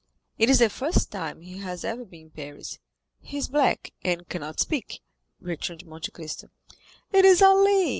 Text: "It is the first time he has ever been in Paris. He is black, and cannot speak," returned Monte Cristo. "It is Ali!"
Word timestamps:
"It 0.39 0.49
is 0.49 0.57
the 0.57 0.67
first 0.71 1.11
time 1.11 1.41
he 1.41 1.59
has 1.59 1.85
ever 1.85 2.03
been 2.05 2.21
in 2.25 2.29
Paris. 2.31 2.79
He 3.19 3.37
is 3.37 3.47
black, 3.49 3.93
and 4.03 4.27
cannot 4.27 4.59
speak," 4.59 4.99
returned 5.39 5.85
Monte 5.85 6.09
Cristo. 6.09 6.47
"It 7.13 7.23
is 7.23 7.39
Ali!" 7.39 7.89